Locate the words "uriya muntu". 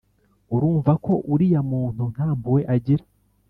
1.33-2.03